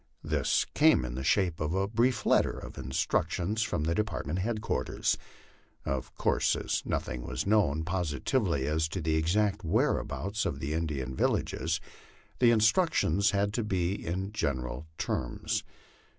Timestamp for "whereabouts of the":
9.63-10.73